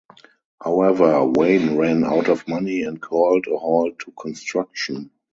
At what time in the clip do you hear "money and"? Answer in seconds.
2.47-2.99